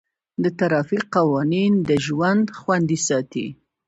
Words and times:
د 0.43 0.45
ټرافیک 0.57 1.03
قوانین 1.15 1.73
د 1.87 1.89
ژوند 2.05 2.45
خوندي 2.59 2.99
ساتي. 3.07 3.47